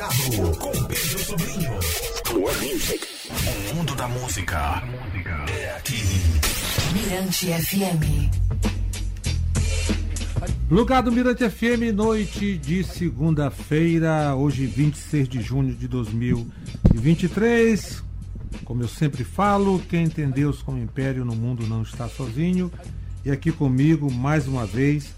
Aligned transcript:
Com 0.00 0.72
Pedro 0.86 1.18
Sobrinho. 1.18 1.72
More 2.32 2.56
music. 2.56 3.06
O 3.70 3.74
mundo 3.74 3.94
da 3.94 4.08
música 4.08 4.82
é 5.46 5.76
aqui. 5.76 6.02
Mirante 6.94 7.48
FM. 7.48 8.30
Plugado 10.70 11.12
Mirante 11.12 11.50
FM, 11.50 11.92
noite 11.94 12.56
de 12.56 12.82
segunda-feira, 12.82 14.34
hoje 14.34 14.64
26 14.64 15.28
de 15.28 15.42
junho 15.42 15.74
de 15.74 15.86
2023. 15.86 18.02
Como 18.64 18.82
eu 18.82 18.88
sempre 18.88 19.22
falo, 19.22 19.80
quem 19.80 20.08
tem 20.08 20.30
Deus 20.30 20.62
como 20.62 20.78
império 20.78 21.26
no 21.26 21.36
mundo 21.36 21.66
não 21.66 21.82
está 21.82 22.08
sozinho. 22.08 22.72
E 23.22 23.30
aqui 23.30 23.52
comigo, 23.52 24.10
mais 24.10 24.48
uma 24.48 24.64
vez, 24.64 25.14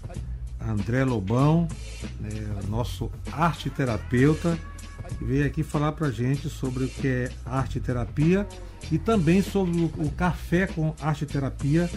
André 0.59 1.05
Lobão, 1.05 1.69
né, 2.19 2.31
nosso 2.67 3.09
arte 3.31 3.69
terapeuta, 3.69 4.59
veio 5.21 5.45
aqui 5.45 5.63
falar 5.63 5.91
pra 5.93 6.11
gente 6.11 6.49
sobre 6.49 6.85
o 6.85 6.87
que 6.87 7.07
é 7.07 7.31
arte 7.45 7.79
terapia 7.79 8.47
e 8.91 8.97
também 8.97 9.41
sobre 9.41 9.79
o, 9.79 9.85
o 9.97 10.11
café 10.11 10.67
com 10.67 10.93
arte 11.01 11.25
terapia, 11.25 11.89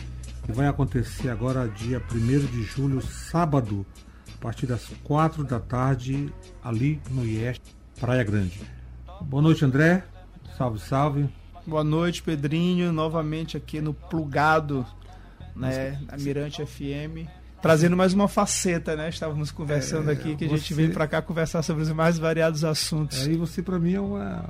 que 0.45 0.53
vai 0.53 0.67
acontecer 0.67 1.29
agora 1.29 1.69
dia 1.69 2.03
1 2.13 2.47
de 2.47 2.63
julho, 2.63 3.01
sábado, 3.03 3.85
a 4.35 4.39
partir 4.43 4.67
das 4.67 4.87
4 5.05 5.45
da 5.45 5.59
tarde, 5.59 6.33
ali 6.63 7.01
no 7.11 7.25
IES, 7.25 7.61
Praia 7.99 8.23
Grande. 8.23 8.61
Boa 9.21 9.43
noite, 9.43 9.65
André. 9.65 10.05
Salve, 10.57 10.79
salve. 10.79 11.29
Boa 11.67 11.83
noite, 11.83 12.23
Pedrinho. 12.23 12.93
Novamente 12.93 13.57
aqui 13.57 13.81
no 13.81 13.93
Plugado, 13.93 14.87
né, 15.55 16.01
na 16.07 16.17
Mirante 16.17 16.65
FM. 16.65 17.29
Trazendo 17.63 17.97
mais 17.97 18.13
uma 18.13 18.29
faceta, 18.29 18.95
né? 18.95 19.09
Estávamos 19.09 19.51
conversando 19.51 20.11
É, 20.11 20.13
aqui 20.13 20.37
que 20.37 20.45
a 20.45 20.49
gente 20.49 20.69
você- 20.69 20.75
veio 20.75 20.93
para 20.93 21.07
cá 21.09 21.21
conversar 21.23 21.63
sobre 21.63 21.83
os 21.83 21.91
mais 21.91 22.19
variados 22.19 22.65
assuntos. 22.65 23.27
Aí 23.27 23.37
você 23.37 23.63
para 23.63 23.79
mim 23.79 23.95
é, 23.95 24.01
uma, 24.01 24.45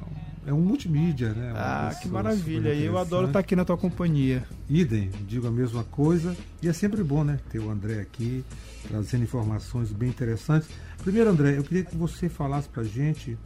é 0.47 0.53
um 0.53 0.61
multimídia, 0.61 1.33
né? 1.33 1.53
Uma 1.53 1.89
Ah, 1.89 1.95
que 1.95 2.09
maravilha. 2.09 2.75
E 2.75 2.85
eu 2.85 2.93
adoro 2.99 3.05
interessante. 3.05 3.27
estar 3.29 3.39
aqui 3.39 3.57
na 3.57 3.65
tua 3.65 3.79
companhia. 3.79 4.45
Idem, 4.69 5.11
digo 5.27 5.47
a 5.47 5.51
mesma 5.51 5.85
coisa. 5.85 6.37
E 6.61 6.69
é 6.69 6.73
sempre 6.73 7.03
bom, 7.03 7.25
né? 7.25 7.39
Ter 7.49 7.59
o 7.61 7.71
André 7.71 8.01
aqui, 8.01 8.45
trazendo 8.87 9.23
informações 9.25 9.93
bem 9.93 10.09
interessantes. 10.11 10.69
Primeiro, 11.03 11.31
André, 11.31 11.57
eu 11.57 11.63
queria 11.63 11.85
que 11.85 11.97
você 11.97 12.29
falasse 12.29 12.69
pra 12.69 12.83
gente 12.83 13.39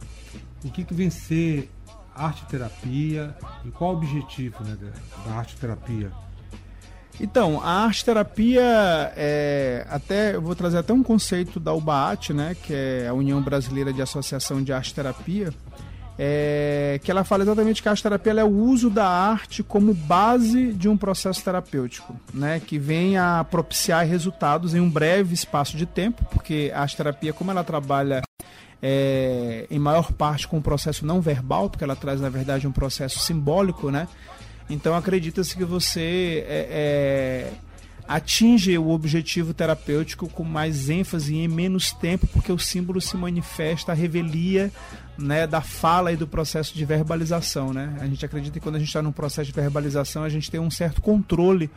o 0.65 0.69
que, 0.71 0.83
que 0.83 0.93
vem 0.93 1.09
ser 1.09 1.69
arte 2.13 2.45
terapia 2.47 3.33
e 3.63 3.69
qual 3.71 3.93
o 3.93 3.97
objetivo 3.97 4.61
né, 4.65 4.75
da, 4.81 5.29
da 5.29 5.37
arte 5.37 5.55
terapia. 5.55 6.11
Então, 7.23 7.61
a 7.61 7.83
arte 7.83 8.03
terapia 8.03 8.63
é 9.15 9.85
até 9.91 10.33
eu 10.33 10.41
vou 10.41 10.55
trazer 10.55 10.79
até 10.79 10.91
um 10.91 11.03
conceito 11.03 11.59
da 11.59 11.71
UBAAT, 11.71 12.33
né, 12.33 12.55
que 12.63 12.73
é 12.73 13.07
a 13.07 13.13
União 13.13 13.39
Brasileira 13.39 13.93
de 13.93 14.01
Associação 14.01 14.63
de 14.63 14.73
Arte 14.73 14.91
Terapia, 14.91 15.53
é, 16.17 16.99
que 17.03 17.11
ela 17.11 17.23
fala 17.23 17.43
exatamente 17.43 17.79
que 17.79 17.87
a 17.87 17.91
arte 17.91 18.01
terapia 18.01 18.33
é 18.33 18.43
o 18.43 18.49
uso 18.49 18.89
da 18.89 19.07
arte 19.07 19.61
como 19.61 19.93
base 19.93 20.73
de 20.73 20.89
um 20.89 20.97
processo 20.97 21.43
terapêutico, 21.43 22.19
né, 22.33 22.59
que 22.59 22.79
vem 22.79 23.19
a 23.19 23.43
propiciar 23.43 24.03
resultados 24.03 24.73
em 24.73 24.79
um 24.79 24.89
breve 24.89 25.35
espaço 25.35 25.77
de 25.77 25.85
tempo, 25.85 26.25
porque 26.31 26.71
a 26.73 26.81
arte 26.81 26.97
terapia, 26.97 27.33
como 27.33 27.51
ela 27.51 27.63
trabalha 27.63 28.23
é, 28.81 29.67
em 29.69 29.77
maior 29.77 30.11
parte 30.11 30.47
com 30.47 30.57
o 30.57 30.61
processo 30.61 31.05
não 31.05 31.21
verbal, 31.21 31.69
porque 31.69 31.83
ela 31.83 31.95
traz 31.95 32.19
na 32.19 32.29
verdade 32.29 32.67
um 32.67 32.71
processo 32.71 33.19
simbólico, 33.19 33.91
né? 33.91 34.07
Então 34.69 34.95
acredita-se 34.95 35.55
que 35.55 35.65
você 35.65 36.45
é, 36.47 36.67
é, 36.69 37.53
atinge 38.07 38.77
o 38.77 38.89
objetivo 38.89 39.53
terapêutico 39.53 40.27
com 40.27 40.43
mais 40.43 40.89
ênfase 40.89 41.33
e 41.33 41.43
em 41.43 41.47
menos 41.47 41.91
tempo, 41.91 42.27
porque 42.27 42.51
o 42.51 42.59
símbolo 42.59 42.99
se 42.99 43.15
manifesta, 43.15 43.91
a 43.91 43.95
revelia 43.95 44.71
né, 45.17 45.45
da 45.45 45.61
fala 45.61 46.11
e 46.11 46.17
do 46.17 46.27
processo 46.27 46.73
de 46.73 46.83
verbalização. 46.83 47.73
Né? 47.73 47.97
A 47.99 48.07
gente 48.07 48.25
acredita 48.25 48.59
que 48.59 48.63
quando 48.63 48.75
a 48.75 48.79
gente 48.79 48.87
está 48.87 49.01
num 49.01 49.11
processo 49.11 49.47
de 49.47 49.53
verbalização, 49.53 50.23
a 50.23 50.29
gente 50.29 50.49
tem 50.49 50.59
um 50.59 50.71
certo 50.71 51.01
controle 51.01 51.69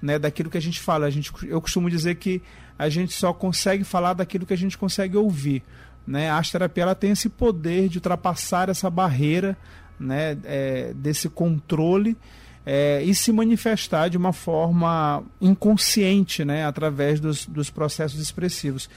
né, 0.00 0.18
daquilo 0.18 0.50
que 0.50 0.58
a 0.58 0.62
gente 0.62 0.80
fala. 0.80 1.06
A 1.06 1.10
gente, 1.10 1.32
eu 1.46 1.60
costumo 1.60 1.88
dizer 1.88 2.16
que 2.16 2.42
a 2.78 2.88
gente 2.88 3.12
só 3.12 3.32
consegue 3.32 3.84
falar 3.84 4.12
daquilo 4.12 4.46
que 4.46 4.54
a 4.54 4.58
gente 4.58 4.76
consegue 4.76 5.16
ouvir. 5.16 5.62
Né? 6.06 6.30
A 6.30 6.36
arte 6.36 6.52
terapia 6.52 6.82
ela 6.84 6.94
tem 6.94 7.10
esse 7.10 7.28
poder 7.28 7.88
de 7.88 7.98
ultrapassar 7.98 8.68
essa 8.68 8.88
barreira 8.88 9.56
né, 9.98 10.36
é, 10.44 10.92
desse 10.94 11.28
controle 11.28 12.16
é, 12.64 13.02
e 13.02 13.14
se 13.14 13.32
manifestar 13.32 14.08
de 14.08 14.16
uma 14.16 14.32
forma 14.32 15.22
inconsciente, 15.40 16.44
né, 16.44 16.66
através 16.66 17.18
dos, 17.18 17.46
dos 17.46 17.70
processos 17.70 18.20
expressivos. 18.20 18.90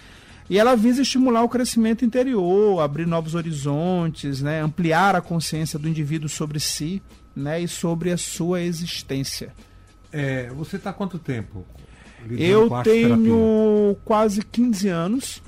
E 0.49 0.59
ela 0.59 0.75
visa 0.75 1.01
estimular 1.01 1.43
o 1.43 1.49
crescimento 1.49 2.03
interior, 2.03 2.81
abrir 2.81 3.07
novos 3.07 3.35
horizontes, 3.35 4.41
né, 4.41 4.61
ampliar 4.61 5.15
a 5.15 5.21
consciência 5.21 5.79
do 5.79 5.87
indivíduo 5.87 6.27
sobre 6.27 6.59
si 6.59 7.01
né, 7.35 7.61
e 7.61 7.67
sobre 7.67 8.11
a 8.11 8.17
sua 8.17 8.61
existência. 8.61 9.53
É, 10.11 10.49
você 10.49 10.75
está 10.75 10.89
há 10.89 10.93
quanto 10.93 11.17
tempo? 11.17 11.65
Eu 12.29 12.69
tenho 12.83 13.95
quase 14.03 14.41
15 14.43 14.89
anos 14.89 15.41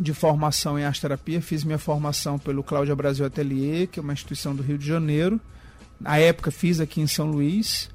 de 0.00 0.12
formação 0.12 0.78
em 0.78 0.84
arte 0.84 1.00
terapia. 1.00 1.40
Fiz 1.40 1.64
minha 1.64 1.78
formação 1.78 2.38
pelo 2.38 2.62
Cláudia 2.62 2.94
Brasil 2.94 3.24
Atelier, 3.24 3.88
que 3.88 3.98
é 3.98 4.02
uma 4.02 4.12
instituição 4.12 4.54
do 4.54 4.62
Rio 4.62 4.78
de 4.78 4.86
Janeiro. 4.86 5.40
Na 6.00 6.18
época 6.18 6.50
fiz 6.50 6.80
aqui 6.80 7.00
em 7.00 7.06
São 7.06 7.26
Luís. 7.26 7.88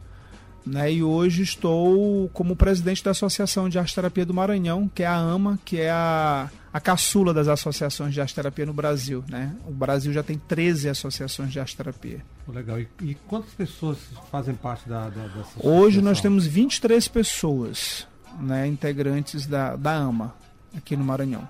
Né, 0.63 0.93
e 0.93 1.03
hoje 1.03 1.41
estou 1.41 2.29
como 2.29 2.55
presidente 2.55 3.03
da 3.03 3.09
Associação 3.09 3.67
de 3.67 3.79
Arte 3.79 3.95
Terapia 3.95 4.23
do 4.23 4.31
Maranhão, 4.31 4.87
que 4.93 5.01
é 5.01 5.07
a 5.07 5.15
AMA, 5.15 5.59
que 5.65 5.79
é 5.79 5.89
a, 5.89 6.51
a 6.71 6.79
caçula 6.79 7.33
das 7.33 7.47
associações 7.47 8.13
de 8.13 8.21
arte 8.21 8.35
terapia 8.35 8.65
no 8.65 8.73
Brasil. 8.73 9.23
Né? 9.27 9.55
O 9.67 9.71
Brasil 9.71 10.13
já 10.13 10.21
tem 10.21 10.37
13 10.37 10.89
associações 10.89 11.51
de 11.51 11.59
arte 11.59 11.75
terapia. 11.75 12.23
Pô, 12.45 12.51
Legal. 12.51 12.79
E, 12.79 12.87
e 13.01 13.15
quantas 13.27 13.51
pessoas 13.53 13.97
fazem 14.31 14.53
parte 14.53 14.87
da, 14.87 15.09
da, 15.09 15.27
dessa 15.29 15.49
Hoje 15.57 15.99
nós 15.99 16.19
associação? 16.19 16.21
temos 16.21 16.45
23 16.45 17.07
pessoas 17.07 18.07
né, 18.39 18.67
integrantes 18.67 19.47
da, 19.47 19.75
da 19.75 19.95
AMA 19.95 20.33
aqui 20.77 20.95
no 20.95 21.03
Maranhão. 21.03 21.47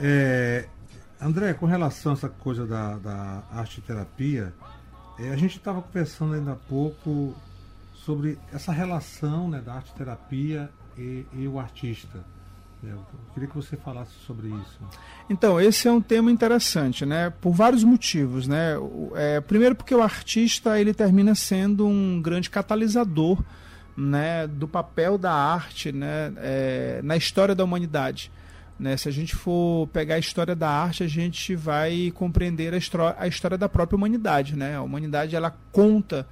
É, 0.00 0.66
André, 1.20 1.52
com 1.52 1.66
relação 1.66 2.12
a 2.12 2.14
essa 2.14 2.28
coisa 2.28 2.66
da, 2.66 2.96
da 2.96 3.42
arte 3.52 3.80
terapia, 3.82 4.54
é, 5.18 5.30
a 5.30 5.36
gente 5.36 5.58
estava 5.58 5.82
conversando 5.82 6.34
ainda 6.34 6.52
há 6.52 6.56
pouco 6.56 7.34
sobre 7.92 8.38
essa 8.52 8.72
relação 8.72 9.48
né, 9.48 9.60
da 9.60 9.74
arte 9.74 9.92
terapia 9.94 10.70
e, 10.96 11.26
e 11.34 11.46
o 11.46 11.58
artista. 11.58 12.24
É, 12.82 12.90
Eu 12.90 13.04
queria 13.34 13.48
que 13.48 13.54
você 13.54 13.76
falasse 13.76 14.12
sobre 14.26 14.48
isso. 14.48 14.80
Então, 15.28 15.60
esse 15.60 15.86
é 15.86 15.92
um 15.92 16.00
tema 16.00 16.30
interessante, 16.30 17.04
né? 17.04 17.28
Por 17.28 17.52
vários 17.52 17.84
motivos, 17.84 18.48
né? 18.48 18.72
É, 19.14 19.40
primeiro 19.42 19.74
porque 19.74 19.94
o 19.94 20.02
artista 20.02 20.80
ele 20.80 20.94
termina 20.94 21.34
sendo 21.34 21.86
um 21.86 22.22
grande 22.22 22.48
catalisador, 22.48 23.38
né, 23.94 24.46
do 24.46 24.66
papel 24.66 25.18
da 25.18 25.32
arte, 25.32 25.92
né, 25.92 26.32
é, 26.38 27.00
na 27.04 27.18
história 27.18 27.54
da 27.54 27.62
humanidade. 27.62 28.32
Né? 28.80 28.96
Se 28.96 29.10
a 29.10 29.12
gente 29.12 29.36
for 29.36 29.86
pegar 29.88 30.14
a 30.14 30.18
história 30.18 30.56
da 30.56 30.70
arte, 30.70 31.02
a 31.02 31.06
gente 31.06 31.54
vai 31.54 32.10
compreender 32.14 32.72
a, 32.72 32.78
a 33.18 33.28
história 33.28 33.58
da 33.58 33.68
própria 33.68 33.94
humanidade, 33.94 34.56
né? 34.56 34.74
A 34.74 34.80
humanidade 34.80 35.36
ela 35.36 35.54
conta 35.70 36.26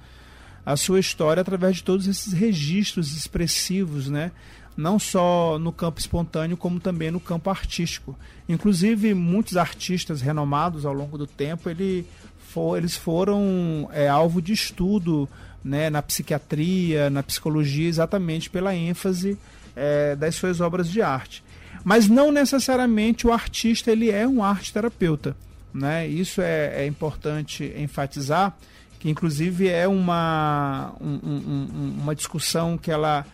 a 0.65 0.75
sua 0.75 0.99
história 0.99 1.41
através 1.41 1.75
de 1.75 1.83
todos 1.83 2.07
esses 2.07 2.33
registros 2.33 3.15
expressivos, 3.15 4.09
né? 4.09 4.31
Não 4.75 4.97
só 4.97 5.59
no 5.59 5.71
campo 5.71 5.99
espontâneo, 5.99 6.57
como 6.57 6.79
também 6.79 7.11
no 7.11 7.19
campo 7.19 7.51
artístico. 7.51 8.17
Inclusive, 8.47 9.13
muitos 9.13 9.55
artistas 9.55 10.19
renomados 10.19 10.87
ao 10.87 10.93
longo 10.93 11.19
do 11.19 11.27
tempo, 11.27 11.69
ele 11.69 12.03
fo- 12.39 12.75
eles 12.75 12.95
foram 12.97 13.87
é, 13.93 14.07
alvo 14.09 14.41
de 14.41 14.53
estudo 14.53 15.29
né, 15.63 15.91
na 15.91 16.01
psiquiatria, 16.01 17.11
na 17.11 17.21
psicologia, 17.21 17.87
exatamente 17.87 18.49
pela 18.49 18.73
ênfase 18.73 19.37
é, 19.75 20.15
das 20.15 20.33
suas 20.33 20.61
obras 20.61 20.89
de 20.89 20.99
arte. 21.01 21.43
Mas 21.83 22.07
não 22.07 22.31
necessariamente 22.31 23.25
o 23.25 23.31
artista 23.33 23.91
ele 23.91 24.09
é 24.11 24.27
um 24.27 24.43
arte 24.43 24.73
terapeuta. 24.73 25.35
Né? 25.73 26.07
Isso 26.07 26.41
é, 26.41 26.83
é 26.83 26.87
importante 26.87 27.73
enfatizar, 27.77 28.55
que 28.99 29.09
inclusive 29.09 29.67
é 29.67 29.87
uma, 29.87 30.93
um- 30.99 31.19
um- 31.23 31.67
um- 31.73 31.95
uma 32.01 32.15
discussão 32.15 32.77
que 32.77 32.91
ela, 32.91 33.25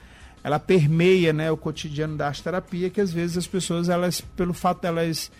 ela 0.43 0.59
permeia 0.59 1.33
né, 1.33 1.49
o 1.49 1.57
cotidiano 1.57 2.15
da 2.17 2.27
arte 2.27 2.43
terapia, 2.43 2.89
que 2.89 3.01
às 3.01 3.11
vezes 3.11 3.37
as 3.37 3.47
pessoas, 3.47 3.89
elas, 3.89 4.21
pelo 4.21 4.53
fato 4.53 4.81
delas, 4.81 5.31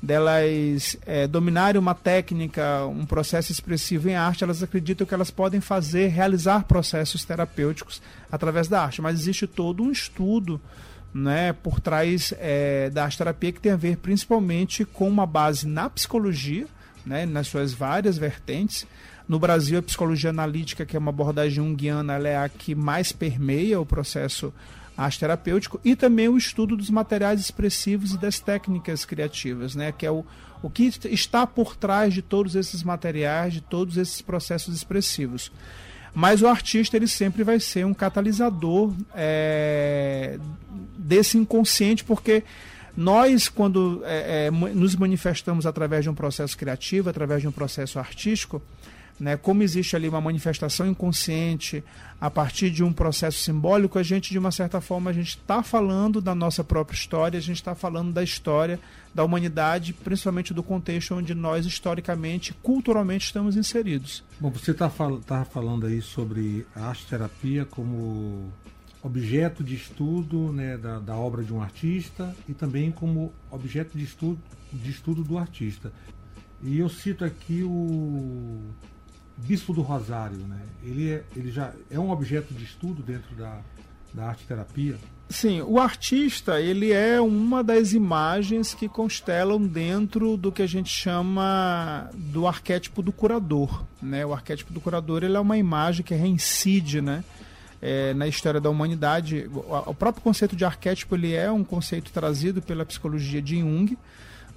delas 0.00 0.96
é, 1.06 1.26
dominarem 1.26 1.80
uma 1.80 1.94
técnica, 1.94 2.84
um 2.86 3.06
processo 3.06 3.50
expressivo 3.50 4.08
em 4.08 4.14
arte, 4.14 4.44
elas 4.44 4.62
acreditam 4.62 5.06
que 5.06 5.14
elas 5.14 5.30
podem 5.30 5.60
fazer, 5.60 6.08
realizar 6.08 6.64
processos 6.64 7.24
terapêuticos 7.24 8.02
através 8.30 8.68
da 8.68 8.82
arte. 8.82 9.00
Mas 9.00 9.18
existe 9.20 9.46
todo 9.46 9.82
um 9.82 9.90
estudo 9.90 10.60
né, 11.12 11.52
por 11.52 11.80
trás 11.80 12.32
é, 12.38 12.88
da 12.90 13.08
terapia 13.08 13.52
que 13.52 13.60
tem 13.60 13.72
a 13.72 13.76
ver 13.76 13.98
principalmente 13.98 14.84
com 14.84 15.08
uma 15.08 15.26
base 15.26 15.66
na 15.66 15.90
psicologia, 15.90 16.66
né, 17.04 17.26
nas 17.26 17.48
suas 17.48 17.72
várias 17.72 18.16
vertentes. 18.16 18.86
No 19.28 19.38
Brasil, 19.38 19.78
a 19.78 19.82
psicologia 19.82 20.30
analítica, 20.30 20.84
que 20.86 20.96
é 20.96 20.98
uma 20.98 21.10
abordagem 21.10 21.56
junguiana, 21.56 22.14
ela 22.14 22.28
é 22.28 22.36
a 22.36 22.48
que 22.48 22.74
mais 22.74 23.12
permeia 23.12 23.80
o 23.80 23.86
processo 23.86 24.52
terapêutico 25.18 25.80
e 25.84 25.96
também 25.96 26.28
o 26.28 26.36
estudo 26.36 26.76
dos 26.76 26.90
materiais 26.90 27.40
expressivos 27.40 28.12
e 28.12 28.18
das 28.18 28.38
técnicas 28.38 29.04
criativas, 29.04 29.74
né, 29.74 29.92
que 29.92 30.06
é 30.06 30.10
o, 30.10 30.24
o 30.62 30.70
que 30.70 30.90
está 31.04 31.46
por 31.46 31.76
trás 31.76 32.14
de 32.14 32.22
todos 32.22 32.54
esses 32.54 32.82
materiais, 32.82 33.54
de 33.54 33.60
todos 33.60 33.96
esses 33.96 34.20
processos 34.22 34.74
expressivos. 34.74 35.50
Mas 36.14 36.42
o 36.42 36.46
artista 36.46 36.96
ele 36.96 37.06
sempre 37.06 37.42
vai 37.42 37.58
ser 37.58 37.86
um 37.86 37.94
catalisador 37.94 38.92
é, 39.14 40.38
desse 40.96 41.38
inconsciente, 41.38 42.04
porque 42.04 42.44
nós, 42.96 43.48
quando 43.48 44.02
é, 44.04 44.46
é, 44.46 44.50
nos 44.50 44.94
manifestamos 44.94 45.64
através 45.64 46.04
de 46.04 46.10
um 46.10 46.14
processo 46.14 46.56
criativo, 46.56 47.08
através 47.08 47.40
de 47.40 47.48
um 47.48 47.52
processo 47.52 47.98
artístico, 47.98 48.62
né, 49.22 49.36
como 49.36 49.62
existe 49.62 49.94
ali 49.94 50.08
uma 50.08 50.20
manifestação 50.20 50.84
inconsciente 50.84 51.84
a 52.20 52.28
partir 52.28 52.70
de 52.70 52.82
um 52.82 52.92
processo 52.92 53.38
simbólico, 53.38 53.96
a 53.96 54.02
gente, 54.02 54.32
de 54.32 54.38
uma 54.38 54.50
certa 54.50 54.80
forma, 54.80 55.10
a 55.10 55.12
gente 55.12 55.36
está 55.36 55.62
falando 55.62 56.20
da 56.20 56.34
nossa 56.34 56.64
própria 56.64 56.96
história, 56.96 57.38
a 57.38 57.40
gente 57.40 57.58
está 57.58 57.72
falando 57.72 58.12
da 58.12 58.24
história 58.24 58.80
da 59.14 59.22
humanidade, 59.22 59.92
principalmente 59.92 60.52
do 60.52 60.60
contexto 60.60 61.14
onde 61.14 61.36
nós, 61.36 61.66
historicamente, 61.66 62.52
culturalmente, 62.52 63.26
estamos 63.26 63.56
inseridos. 63.56 64.24
Bom, 64.40 64.50
você 64.50 64.72
está 64.72 64.90
fal 64.90 65.18
tá 65.18 65.44
falando 65.44 65.86
aí 65.86 66.02
sobre 66.02 66.66
a 66.74 66.86
arte-terapia 66.86 67.64
como 67.64 68.52
objeto 69.04 69.62
de 69.62 69.76
estudo 69.76 70.52
né, 70.52 70.76
da, 70.76 70.98
da 70.98 71.14
obra 71.14 71.44
de 71.44 71.54
um 71.54 71.62
artista 71.62 72.34
e 72.48 72.54
também 72.54 72.90
como 72.90 73.32
objeto 73.52 73.96
de 73.96 74.02
estudo, 74.02 74.40
de 74.72 74.90
estudo 74.90 75.22
do 75.22 75.38
artista. 75.38 75.92
E 76.60 76.80
eu 76.80 76.88
cito 76.88 77.24
aqui 77.24 77.62
o 77.62 78.60
Bispo 79.36 79.72
do 79.72 79.82
Rosário, 79.82 80.38
né? 80.38 80.60
Ele, 80.82 81.10
é, 81.10 81.24
ele 81.36 81.50
já 81.50 81.72
é 81.90 81.98
um 81.98 82.10
objeto 82.10 82.52
de 82.54 82.64
estudo 82.64 83.02
dentro 83.02 83.34
da, 83.34 83.60
da 84.12 84.26
arte 84.26 84.44
terapia. 84.46 84.96
Sim, 85.32 85.62
o 85.62 85.78
artista 85.80 86.60
ele 86.60 86.92
é 86.92 87.18
uma 87.18 87.64
das 87.64 87.94
imagens 87.94 88.74
que 88.74 88.86
constelam 88.86 89.66
dentro 89.66 90.36
do 90.36 90.52
que 90.52 90.60
a 90.60 90.66
gente 90.66 90.90
chama 90.90 92.10
do 92.14 92.46
arquétipo 92.46 93.00
do 93.02 93.10
curador, 93.10 93.82
né? 94.00 94.26
O 94.26 94.34
arquétipo 94.34 94.74
do 94.74 94.80
curador 94.80 95.24
ele 95.24 95.36
é 95.36 95.40
uma 95.40 95.56
imagem 95.56 96.04
que 96.04 96.14
reincide, 96.14 97.00
né? 97.00 97.24
É, 97.80 98.12
na 98.12 98.28
história 98.28 98.60
da 98.60 98.68
humanidade, 98.68 99.50
o, 99.52 99.94
próprio 99.94 100.22
conceito 100.22 100.54
de 100.54 100.64
arquétipo 100.64 101.16
ele 101.16 101.32
é 101.32 101.50
um 101.50 101.64
conceito 101.64 102.12
trazido 102.12 102.60
pela 102.60 102.84
psicologia 102.84 103.40
de 103.40 103.58
Jung, 103.58 103.96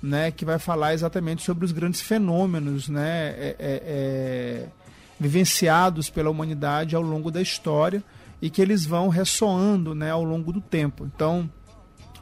né, 0.06 0.30
que 0.32 0.46
vai 0.46 0.60
falar 0.60 0.94
exatamente 0.94 1.44
sobre 1.44 1.66
os 1.66 1.72
grandes 1.72 2.00
fenômenos 2.00 2.88
né, 2.88 3.30
é, 3.30 3.56
é, 3.60 3.82
é, 3.86 4.68
vivenciados 5.20 6.10
pela 6.10 6.30
humanidade 6.30 6.96
ao 6.96 7.02
longo 7.02 7.32
da 7.32 7.42
história 7.42 8.04
e 8.42 8.50
que 8.50 8.62
eles 8.62 8.86
vão 8.86 9.10
ressoando 9.10 9.96
né, 9.96 10.12
ao 10.12 10.24
longo 10.24 10.54
do 10.54 10.62
tempo. 10.62 11.06
Então, 11.06 11.50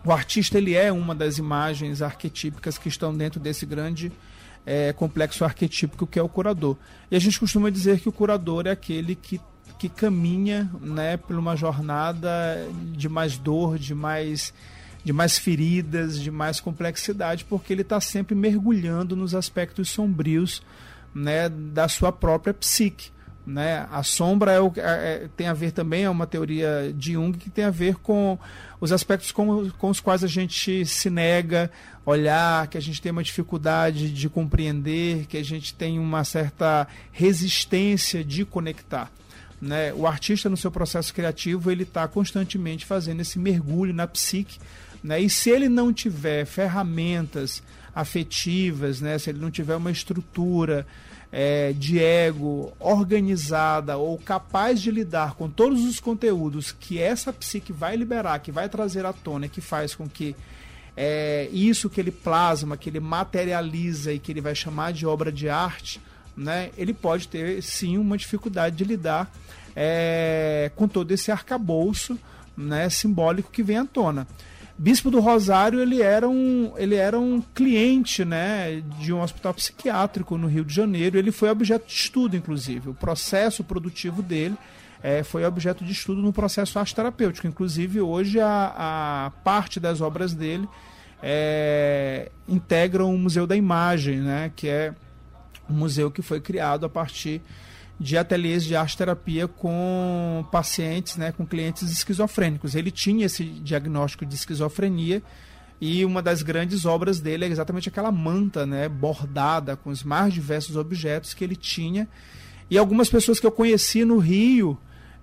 o 0.06 0.12
artista 0.12 0.58
ele 0.58 0.74
é 0.74 0.92
uma 0.92 1.14
das 1.14 1.38
imagens 1.38 2.02
arquetípicas 2.02 2.78
que 2.78 2.88
estão 2.88 3.14
dentro 3.14 3.40
desse 3.40 3.66
grande 3.66 4.12
é, 4.66 4.94
complexo 4.94 5.44
arquetípico 5.44 6.08
que 6.08 6.18
é 6.18 6.24
o 6.24 6.30
curador. 6.30 6.78
E 7.12 7.16
a 7.16 7.20
gente 7.20 7.40
costuma 7.40 7.70
dizer 7.70 8.00
que 8.00 8.08
o 8.08 8.14
curador 8.14 8.66
é 8.66 8.72
aquele 8.72 9.14
que, 9.14 9.42
que 9.78 9.90
caminha 9.90 10.72
né, 10.80 11.18
por 11.18 11.38
uma 11.38 11.58
jornada 11.58 12.30
de 12.94 13.10
mais 13.10 13.38
dor, 13.38 13.78
de 13.78 13.94
mais 13.94 14.54
de 15.04 15.12
mais 15.12 15.38
feridas, 15.38 16.20
de 16.20 16.32
mais 16.32 16.60
complexidade, 16.60 17.46
porque 17.46 17.74
ele 17.74 17.82
está 17.82 18.00
sempre 18.00 18.34
mergulhando 18.34 19.16
nos 19.16 19.36
aspectos 19.36 19.90
sombrios 19.90 20.64
né, 21.14 21.50
da 21.50 21.88
sua 21.88 22.12
própria 22.12 22.54
psique. 22.54 23.12
Né? 23.46 23.86
A 23.92 24.02
sombra 24.04 24.54
é 24.54 24.62
o, 24.62 24.72
é, 24.78 24.82
é, 24.82 25.30
tem 25.36 25.48
a 25.48 25.54
ver 25.54 25.72
também, 25.72 26.06
é 26.06 26.10
uma 26.10 26.26
teoria 26.26 26.94
de 26.96 27.14
Jung 27.14 27.38
que 27.38 27.50
tem 27.50 27.66
a 27.66 27.70
ver 27.70 27.96
com 27.96 28.40
os 28.80 28.94
aspectos 28.94 29.34
com, 29.34 29.70
com 29.72 29.90
os 29.90 30.00
quais 30.00 30.24
a 30.24 30.28
gente 30.28 30.86
se 30.86 31.10
nega 31.10 31.70
olhar, 32.06 32.68
que 32.68 32.78
a 32.78 32.82
gente 32.82 33.02
tem 33.02 33.12
uma 33.12 33.24
dificuldade 33.24 34.10
de 34.10 34.30
compreender, 34.30 35.26
que 35.26 35.38
a 35.38 35.44
gente 35.44 35.74
tem 35.74 36.00
uma 36.00 36.24
certa 36.24 36.88
resistência 37.12 38.24
de 38.24 38.46
conectar. 38.46 39.12
Né? 39.62 39.94
O 39.94 40.08
artista, 40.08 40.50
no 40.50 40.58
seu 40.58 40.72
processo 40.72 41.14
criativo, 41.14 41.70
ele 41.70 41.84
está 41.84 42.08
constantemente 42.08 42.86
fazendo 42.86 43.22
esse 43.22 43.38
mergulho 43.38 43.94
na 43.94 44.08
psique 44.08 44.58
né? 45.04 45.20
E 45.20 45.30
se 45.30 45.50
ele 45.50 45.68
não 45.68 45.92
tiver 45.92 46.46
ferramentas 46.46 47.62
afetivas, 47.94 49.02
né? 49.02 49.18
se 49.20 49.30
ele 49.30 49.40
não 49.40 49.52
tiver 49.52 49.76
uma 49.76 49.92
estrutura 49.92 50.88
é, 51.32 51.74
de 51.74 52.00
ego 52.00 52.74
organizada 52.80 53.98
ou 53.98 54.18
capaz 54.18 54.82
de 54.82 54.92
lidar 54.92 55.34
com 55.36 55.50
todos 55.50 55.84
os 55.84 56.00
conteúdos 56.00 56.72
que 56.72 57.00
essa 57.00 57.32
psique 57.34 57.74
vai 57.74 57.96
liberar, 57.96 58.40
que 58.40 58.52
vai 58.52 58.70
trazer 58.70 59.06
à 59.06 59.14
tona, 59.14 59.48
que 59.48 59.62
faz 59.62 59.94
com 59.94 60.08
que 60.08 60.36
é, 60.96 61.50
isso 61.52 61.90
que 61.90 62.00
ele 62.00 62.12
plasma, 62.12 62.78
que 62.78 62.90
ele 62.90 63.00
materializa 63.00 64.14
e 64.14 64.20
que 64.20 64.32
ele 64.32 64.42
vai 64.42 64.56
chamar 64.56 64.94
de 64.94 65.06
obra 65.06 65.32
de 65.32 65.50
arte, 65.50 66.00
né, 66.36 66.72
ele 66.78 66.94
pode 66.94 67.28
ter 67.28 67.62
sim 67.62 67.98
uma 67.98 68.18
dificuldade 68.18 68.76
de 68.76 68.84
lidar 68.84 69.32
é, 69.76 70.72
com 70.76 70.88
todo 70.88 71.12
esse 71.12 71.32
arcabouço 71.32 72.18
né, 72.56 72.90
simbólico 72.90 73.52
que 73.52 73.64
vem 73.64 73.78
à 73.78 73.86
tona. 73.86 74.28
Bispo 74.78 75.12
do 75.12 75.20
Rosário 75.20 75.80
ele 75.80 76.02
era 76.02 76.28
um, 76.28 76.74
ele 76.78 76.96
era 76.96 77.20
um 77.20 77.42
cliente 77.54 78.26
né, 78.26 78.82
de 79.00 79.14
um 79.14 79.22
hospital 79.22 79.54
psiquiátrico 79.54 80.38
no 80.38 80.48
Rio 80.48 80.66
de 80.66 80.74
Janeiro. 80.74 81.18
Ele 81.18 81.32
foi 81.32 81.50
objeto 81.50 81.86
de 81.88 81.94
estudo, 81.94 82.36
inclusive. 82.36 82.90
O 82.90 82.94
processo 82.94 83.64
produtivo 83.64 84.22
dele 84.22 84.58
é, 85.02 85.22
foi 85.22 85.46
objeto 85.46 85.84
de 85.84 85.92
estudo 85.92 86.22
no 86.22 86.34
processo 86.34 86.80
arte 86.80 86.96
terapêutico. 86.96 87.46
Inclusive, 87.46 88.02
hoje, 88.02 88.40
a, 88.40 88.74
a 89.28 89.32
parte 89.44 89.80
das 89.80 90.02
obras 90.02 90.34
dele 90.34 90.68
é, 91.22 92.30
integram 92.50 93.14
o 93.14 93.18
Museu 93.18 93.48
da 93.48 93.56
Imagem, 93.56 94.18
né, 94.18 94.52
que 94.56 94.68
é 94.68 94.94
um 95.70 95.74
museu 95.74 96.12
que 96.12 96.22
foi 96.22 96.42
criado 96.42 96.86
a 96.86 96.90
partir 96.90 97.42
de 98.00 98.18
ateliês 98.18 98.64
de 98.64 98.76
arte 98.76 98.98
terapia 98.98 99.48
com 99.48 100.46
pacientes, 100.52 101.16
né, 101.16 101.32
com 101.32 101.46
clientes 101.46 101.92
esquizofrênicos. 101.92 102.76
Ele 102.76 102.92
tinha 102.92 103.26
esse 103.26 103.44
diagnóstico 103.44 104.26
de 104.26 104.36
esquizofrenia 104.36 105.22
e 105.80 106.04
uma 106.06 106.22
das 106.22 106.42
grandes 106.42 106.86
obras 106.86 107.20
dele 107.20 107.46
é 107.46 107.48
exatamente 107.48 107.90
aquela 107.90 108.12
manta, 108.12 108.66
né, 108.66 108.88
bordada 108.90 109.76
com 109.76 109.90
os 109.90 110.04
mais 110.04 110.34
diversos 110.34 110.76
objetos 110.76 111.34
que 111.34 111.44
ele 111.44 111.56
tinha. 111.56 112.08
E 112.70 112.78
algumas 112.78 113.10
pessoas 113.10 113.40
que 113.40 113.46
eu 113.46 113.52
conheci 113.52 114.04
no 114.06 114.18
Rio 114.18 114.78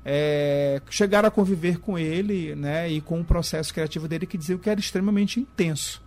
é, 0.05 0.81
chegaram 0.89 1.29
a 1.29 1.31
conviver 1.31 1.79
com 1.79 1.99
ele, 1.99 2.55
né, 2.55 2.91
e 2.91 3.01
com 3.01 3.21
o 3.21 3.25
processo 3.25 3.73
criativo 3.73 4.07
dele 4.07 4.27
que 4.27 4.39
diziam 4.39 4.59
que 4.59 4.71
era 4.71 4.81
extremamente 4.81 5.41
intenso. 5.41 6.03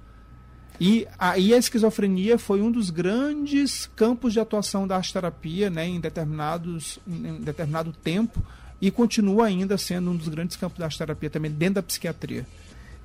E 0.80 1.08
aí 1.20 1.54
a 1.54 1.58
esquizofrenia 1.58 2.38
foi 2.38 2.62
um 2.62 2.72
dos 2.72 2.90
grandes 2.90 3.90
campos 3.96 4.34
de 4.34 4.40
atuação 4.40 4.88
da 4.88 4.96
arte-terapia 4.96 5.70
né, 5.70 5.88
em, 5.88 6.00
determinados, 6.00 7.00
em 7.08 7.40
determinado 7.42 7.94
tempo 7.94 8.44
e 8.82 8.90
continua 8.92 9.46
ainda 9.46 9.78
sendo 9.78 10.12
um 10.12 10.16
dos 10.16 10.28
grandes 10.28 10.58
campos 10.58 10.80
da 10.80 10.86
arte-terapia 10.86 11.30
também 11.30 11.52
dentro 11.52 11.76
da 11.76 11.84
psiquiatria. 11.84 12.46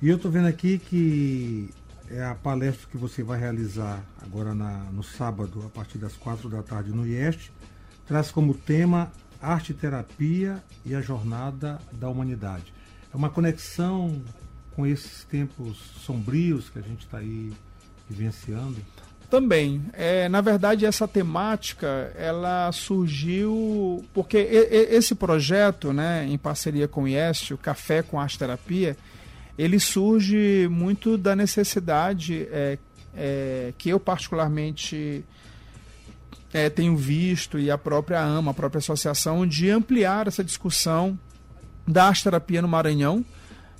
E 0.01 0.09
eu 0.09 0.15
estou 0.15 0.31
vendo 0.31 0.47
aqui 0.47 0.79
que 0.79 1.69
é 2.09 2.23
a 2.23 2.33
palestra 2.33 2.87
que 2.89 2.97
você 2.97 3.21
vai 3.21 3.39
realizar 3.39 4.03
agora 4.21 4.53
na, 4.55 4.85
no 4.91 5.03
sábado, 5.03 5.63
a 5.65 5.69
partir 5.69 5.97
das 5.97 6.13
quatro 6.13 6.49
da 6.49 6.63
tarde 6.63 6.91
no 6.91 7.05
IEST, 7.05 7.51
traz 8.07 8.31
como 8.31 8.53
tema 8.53 9.11
arte-terapia 9.41 10.61
e 10.85 10.95
a 10.95 11.01
jornada 11.01 11.79
da 11.91 12.09
humanidade. 12.09 12.73
É 13.13 13.15
uma 13.15 13.29
conexão 13.29 14.21
com 14.75 14.85
esses 14.85 15.23
tempos 15.25 15.77
sombrios 16.05 16.69
que 16.69 16.79
a 16.79 16.81
gente 16.81 17.05
está 17.05 17.19
aí 17.19 17.53
vivenciando? 18.09 18.77
Também. 19.29 19.83
É, 19.93 20.27
na 20.27 20.41
verdade, 20.41 20.85
essa 20.85 21.07
temática 21.07 22.11
ela 22.17 22.71
surgiu 22.71 24.03
porque 24.11 24.37
esse 24.37 25.13
projeto, 25.13 25.93
né, 25.93 26.25
em 26.27 26.37
parceria 26.37 26.87
com 26.87 27.03
o 27.03 27.07
IEST, 27.07 27.53
o 27.53 27.57
Café 27.57 28.01
com 28.01 28.19
Arte 28.19 28.39
Terapia, 28.39 28.97
ele 29.55 29.79
surge 29.79 30.67
muito 30.71 31.15
da 31.15 31.35
necessidade 31.35 32.47
é, 32.51 32.79
é, 33.15 33.73
que 33.77 33.89
eu 33.89 33.99
particularmente 33.99 35.23
é, 36.51 36.69
tenho 36.69 36.95
visto 36.95 37.59
e 37.59 37.69
a 37.69 37.77
própria 37.77 38.21
AMA, 38.21 38.51
a 38.51 38.53
própria 38.53 38.79
associação, 38.79 39.45
de 39.45 39.69
ampliar 39.69 40.27
essa 40.27 40.43
discussão 40.43 41.19
da 41.87 42.05
arte 42.05 42.23
terapia 42.23 42.61
no 42.61 42.67
Maranhão 42.67 43.23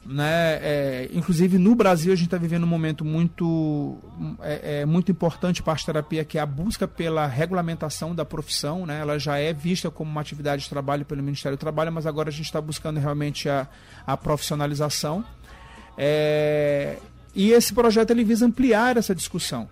né? 0.10 0.60
É, 0.62 1.10
inclusive 1.14 1.60
no 1.60 1.76
Brasil 1.76 2.12
a 2.12 2.16
gente 2.16 2.26
está 2.26 2.38
vivendo 2.38 2.64
um 2.64 2.68
momento 2.68 3.06
muito, 3.06 3.98
é, 4.42 4.82
é, 4.82 4.86
muito 4.86 5.12
importante 5.12 5.62
para 5.62 5.74
a 5.74 5.76
terapia, 5.76 6.26
que 6.26 6.40
é 6.40 6.42
a 6.42 6.46
busca 6.46 6.88
pela 6.88 7.28
regulamentação 7.28 8.16
da 8.16 8.26
profissão. 8.26 8.88
Né? 8.88 9.00
Ela 9.00 9.20
já 9.20 9.38
é 9.38 9.54
vista 9.54 9.92
como 9.92 10.10
uma 10.10 10.22
atividade 10.22 10.64
de 10.64 10.70
trabalho 10.70 11.06
pelo 11.06 11.22
Ministério 11.22 11.56
do 11.58 11.60
Trabalho, 11.60 11.92
mas 11.92 12.08
agora 12.08 12.30
a 12.30 12.32
gente 12.32 12.46
está 12.46 12.60
buscando 12.60 13.00
realmente 13.00 13.48
a, 13.48 13.68
a 14.06 14.18
profissionalização. 14.18 15.24
É, 15.96 16.98
e 17.36 17.52
esse 17.52 17.72
projeto 17.72 18.10
ele 18.10 18.24
visa 18.24 18.48
ampliar 18.48 18.98
essa 18.98 19.14
discussão. 19.14 19.70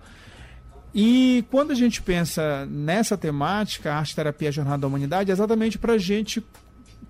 E 0.94 1.44
quando 1.50 1.72
a 1.72 1.74
gente 1.74 2.00
pensa 2.00 2.64
nessa 2.66 3.16
temática, 3.16 3.92
arte 3.92 4.14
terapia 4.14 4.52
jornada 4.52 4.78
da 4.78 4.86
humanidade, 4.86 5.30
é 5.30 5.32
exatamente 5.32 5.78
para 5.78 5.94
a 5.94 5.98
gente 5.98 6.42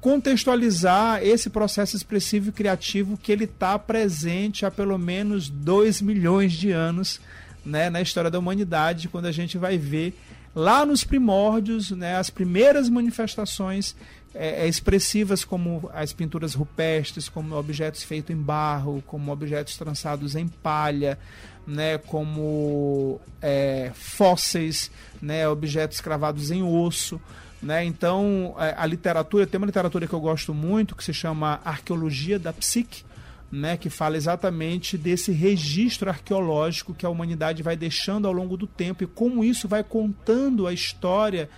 contextualizar 0.01 1.23
esse 1.23 1.51
processo 1.51 1.97
expressivo 1.97 2.51
e 2.51 2.53
criativo 2.53 3.17
que 3.17 3.33
ele 3.33 3.45
está 3.45 3.79
presente 3.79 4.65
há 4.65 4.71
pelo 4.71 4.97
menos 4.99 5.49
2 5.49 6.01
milhões 6.03 6.53
de 6.53 6.71
anos 6.71 7.21
né, 7.65 7.91
na 7.91 8.01
história 8.01 8.31
da 8.31 8.39
humanidade, 8.39 9.09
quando 9.09 9.27
a 9.27 9.33
gente 9.33 9.59
vai 9.59 9.77
ver 9.77 10.19
lá 10.55 10.87
nos 10.87 11.05
primórdios, 11.05 11.91
né, 11.91 12.17
as 12.17 12.31
primeiras 12.31 12.89
manifestações 12.89 13.95
é, 14.35 14.65
é, 14.65 14.69
expressivas 14.69 15.45
como 15.45 15.91
as 15.93 16.13
pinturas 16.13 16.55
rupestres, 16.55 17.29
como 17.29 17.57
objetos 17.57 18.03
feitos 18.03 18.35
em 18.35 18.41
barro, 18.41 19.03
como 19.07 19.33
objetos 19.33 19.77
trançados 19.77 20.37
em 20.37 20.47
palha, 20.47 21.19
né, 21.69 21.99
como 21.99 23.21
é, 23.43 23.93
fósseis, 23.95 24.91
né, 25.21 25.47
objetos 25.47 26.01
cravados 26.01 26.51
em 26.51 26.63
osso. 26.63 27.21
Né? 27.63 27.85
Então, 27.85 28.57
é, 28.59 28.75
a 28.77 28.87
literatura, 28.87 29.47
tem 29.47 29.59
uma 29.59 29.67
literatura 29.67 30.07
que 30.07 30.15
eu 30.15 30.21
gosto 30.21 30.55
muito, 30.55 30.97
que 30.97 31.05
se 31.05 31.13
chama 31.13 31.61
Arqueologia 31.63 32.39
da 32.39 32.55
Psique, 32.55 33.05
né, 33.53 33.77
que 33.77 33.91
fala 33.91 34.17
exatamente 34.17 34.97
desse 34.97 35.31
registro 35.31 36.09
arqueológico 36.09 36.95
que 36.95 37.05
a 37.05 37.11
humanidade 37.11 37.63
vai 37.63 37.77
deixando 37.77 38.27
ao 38.27 38.33
longo 38.33 38.57
do 38.57 38.67
tempo 38.67 39.05
e 39.05 39.07
como 39.07 39.45
isso 39.45 39.69
vai 39.69 39.85
contando 39.85 40.67
a 40.67 40.73
história 40.73 41.51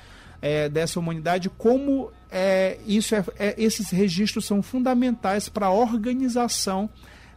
é, 0.42 0.68
dessa 0.68 0.98
humanidade, 0.98 1.50
como 1.50 2.10
é, 2.30 2.78
isso 2.86 3.14
é, 3.14 3.24
é, 3.38 3.54
esses 3.58 3.90
registros 3.90 4.44
são 4.44 4.62
fundamentais 4.62 5.48
para 5.48 5.66
a 5.66 5.72
organização 5.72 6.88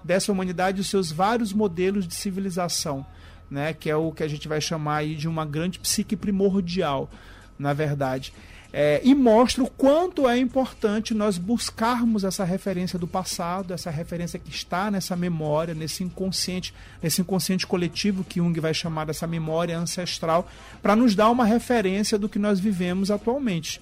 dessa 0.04 0.32
humanidade 0.32 0.82
os 0.82 0.88
seus 0.88 1.12
vários 1.12 1.54
modelos 1.54 2.08
de 2.08 2.14
civilização, 2.14 3.06
né, 3.50 3.74
que 3.74 3.90
é 3.90 3.96
o 3.96 4.12
que 4.12 4.24
a 4.24 4.28
gente 4.28 4.48
vai 4.48 4.60
chamar 4.60 4.98
aí 4.98 5.16
de 5.16 5.28
uma 5.28 5.46
grande 5.46 5.80
psique 5.80 6.16
primordial, 6.16 7.10
na 7.58 7.74
verdade. 7.74 8.34
É, 8.76 9.00
e 9.04 9.14
mostra 9.14 9.64
o 9.64 9.70
quanto 9.70 10.28
é 10.28 10.36
importante 10.36 11.14
nós 11.14 11.38
buscarmos 11.38 12.24
essa 12.24 12.44
referência 12.44 12.98
do 12.98 13.06
passado, 13.06 13.72
essa 13.72 13.92
referência 13.92 14.40
que 14.40 14.50
está 14.50 14.90
nessa 14.90 15.16
memória, 15.16 15.76
nesse 15.76 16.04
inconsciente, 16.04 16.74
nesse 17.00 17.22
inconsciente 17.22 17.68
coletivo 17.68 18.24
que 18.24 18.40
Jung 18.40 18.60
vai 18.60 18.74
chamar 18.74 19.06
dessa 19.06 19.28
memória 19.28 19.78
ancestral, 19.78 20.50
para 20.82 20.96
nos 20.96 21.14
dar 21.14 21.30
uma 21.30 21.46
referência 21.46 22.18
do 22.18 22.28
que 22.28 22.40
nós 22.40 22.60
vivemos 22.60 23.12
atualmente. 23.12 23.80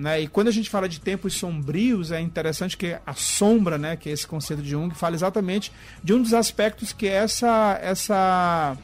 Né? 0.00 0.22
E 0.22 0.28
quando 0.28 0.48
a 0.48 0.50
gente 0.50 0.70
fala 0.70 0.88
de 0.88 0.98
tempos 0.98 1.34
sombrios, 1.34 2.10
é 2.10 2.18
interessante 2.18 2.74
que 2.74 2.96
a 3.04 3.12
sombra, 3.12 3.76
né, 3.76 3.96
que 3.96 4.08
é 4.08 4.12
esse 4.12 4.26
conceito 4.26 4.62
de 4.62 4.70
Jung, 4.70 4.94
fala 4.94 5.14
exatamente 5.14 5.70
de 6.02 6.14
um 6.14 6.22
dos 6.22 6.32
aspectos 6.32 6.90
que 6.90 7.06
essa 7.06 7.78
essa 7.82 8.78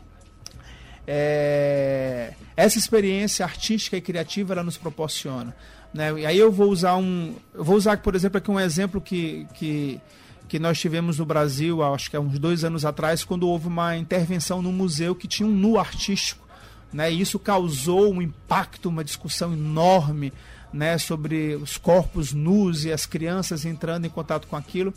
é, 1.06 2.34
essa 2.54 2.78
experiência 2.78 3.46
artística 3.46 3.96
e 3.96 4.00
criativa 4.02 4.52
ela 4.52 4.62
nos 4.62 4.76
proporciona. 4.76 5.56
Né? 5.94 6.20
E 6.20 6.26
aí 6.26 6.36
eu 6.36 6.52
vou 6.52 6.68
usar 6.68 6.96
um. 6.96 7.34
Eu 7.54 7.64
vou 7.64 7.76
usar, 7.76 7.96
por 7.96 8.14
exemplo, 8.14 8.36
aqui 8.36 8.50
um 8.50 8.60
exemplo 8.60 9.00
que, 9.00 9.46
que, 9.54 9.98
que 10.46 10.58
nós 10.58 10.78
tivemos 10.78 11.18
no 11.18 11.24
Brasil, 11.24 11.82
acho 11.82 12.10
que 12.10 12.16
há 12.16 12.20
uns 12.20 12.38
dois 12.38 12.62
anos 12.62 12.84
atrás, 12.84 13.24
quando 13.24 13.48
houve 13.48 13.68
uma 13.68 13.96
intervenção 13.96 14.60
no 14.60 14.70
museu 14.70 15.14
que 15.14 15.26
tinha 15.26 15.48
um 15.48 15.52
nu 15.52 15.78
artístico. 15.78 16.46
Né? 16.92 17.10
E 17.10 17.22
isso 17.22 17.38
causou 17.38 18.12
um 18.12 18.20
impacto, 18.20 18.90
uma 18.90 19.02
discussão 19.02 19.54
enorme 19.54 20.30
né, 20.76 20.98
sobre 20.98 21.56
os 21.56 21.76
corpos 21.78 22.32
nus 22.32 22.84
e 22.84 22.92
as 22.92 23.06
crianças 23.06 23.64
entrando 23.64 24.04
em 24.04 24.10
contato 24.10 24.46
com 24.46 24.56
aquilo. 24.56 24.92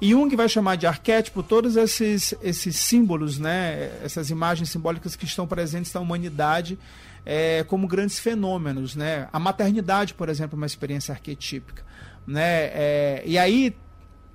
E 0.00 0.10
Jung 0.10 0.34
vai 0.34 0.48
chamar 0.48 0.76
de 0.76 0.86
arquétipo 0.86 1.44
todos 1.44 1.76
esses, 1.76 2.34
esses 2.42 2.74
símbolos, 2.76 3.38
né, 3.38 4.00
essas 4.02 4.30
imagens 4.30 4.68
simbólicas 4.70 5.14
que 5.14 5.24
estão 5.24 5.46
presentes 5.46 5.92
na 5.92 6.00
humanidade 6.00 6.76
é, 7.24 7.62
como 7.68 7.86
grandes 7.86 8.18
fenômenos. 8.18 8.96
Né? 8.96 9.28
A 9.32 9.38
maternidade, 9.38 10.14
por 10.14 10.28
exemplo, 10.28 10.56
é 10.56 10.58
uma 10.58 10.66
experiência 10.66 11.12
arquetípica. 11.12 11.84
Né? 12.26 12.64
É, 12.72 13.22
e 13.24 13.38
aí, 13.38 13.76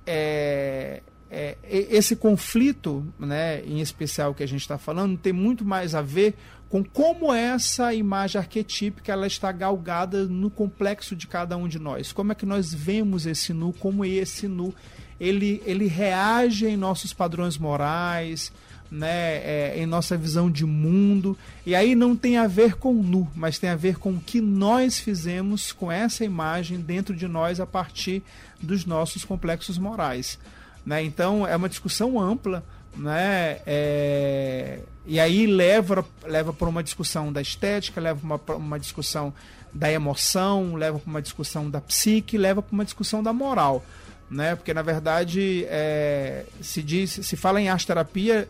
é, 0.06 1.02
é, 1.30 1.56
esse 1.70 2.16
conflito, 2.16 3.06
né, 3.18 3.62
em 3.62 3.80
especial 3.80 4.32
que 4.32 4.42
a 4.42 4.48
gente 4.48 4.62
está 4.62 4.78
falando, 4.78 5.18
tem 5.18 5.34
muito 5.34 5.64
mais 5.66 5.94
a 5.94 6.00
ver 6.00 6.34
com 6.68 6.84
como 6.84 7.32
essa 7.32 7.94
imagem 7.94 8.38
arquetípica 8.38 9.12
ela 9.12 9.26
está 9.26 9.50
galgada 9.50 10.24
no 10.26 10.50
complexo 10.50 11.16
de 11.16 11.26
cada 11.26 11.56
um 11.56 11.66
de 11.66 11.78
nós. 11.78 12.12
Como 12.12 12.32
é 12.32 12.34
que 12.34 12.44
nós 12.44 12.74
vemos 12.74 13.26
esse 13.26 13.52
nu, 13.52 13.72
como 13.72 14.04
esse 14.04 14.46
nu 14.46 14.74
ele, 15.20 15.62
ele 15.64 15.86
reage 15.86 16.66
em 16.66 16.76
nossos 16.76 17.12
padrões 17.12 17.58
morais, 17.58 18.52
né, 18.90 19.36
é, 19.36 19.74
em 19.76 19.86
nossa 19.86 20.16
visão 20.16 20.50
de 20.50 20.64
mundo. 20.64 21.36
E 21.66 21.74
aí 21.74 21.94
não 21.94 22.16
tem 22.16 22.36
a 22.36 22.46
ver 22.46 22.76
com 22.76 22.94
nu, 22.94 23.28
mas 23.34 23.58
tem 23.58 23.70
a 23.70 23.76
ver 23.76 23.98
com 23.98 24.12
o 24.12 24.20
que 24.20 24.40
nós 24.40 24.98
fizemos 24.98 25.72
com 25.72 25.90
essa 25.90 26.24
imagem 26.24 26.80
dentro 26.80 27.14
de 27.14 27.26
nós 27.26 27.60
a 27.60 27.66
partir 27.66 28.22
dos 28.60 28.84
nossos 28.84 29.24
complexos 29.24 29.78
morais. 29.78 30.38
Né? 30.84 31.02
Então 31.02 31.46
é 31.46 31.54
uma 31.56 31.68
discussão 31.68 32.20
ampla. 32.20 32.64
Né? 32.96 33.60
É, 33.66 34.80
e 35.06 35.20
aí 35.20 35.46
leva, 35.46 36.04
leva 36.24 36.52
para 36.52 36.68
uma 36.68 36.82
discussão 36.82 37.32
da 37.32 37.40
estética, 37.40 38.00
leva 38.00 38.38
para 38.38 38.56
uma, 38.56 38.66
uma 38.66 38.80
discussão 38.80 39.32
da 39.72 39.90
emoção, 39.90 40.74
leva 40.74 40.98
para 40.98 41.10
uma 41.10 41.22
discussão 41.22 41.70
da 41.70 41.80
psique, 41.80 42.36
leva 42.36 42.62
para 42.62 42.74
uma 42.74 42.84
discussão 42.84 43.22
da 43.22 43.32
moral 43.32 43.84
né? 44.30 44.54
Porque 44.54 44.74
na 44.74 44.82
verdade 44.82 45.64
é, 45.68 46.44
se 46.60 46.82
diz, 46.82 47.12
se 47.22 47.36
fala 47.36 47.60
em 47.60 47.68
arte 47.68 47.86
terapia, 47.86 48.48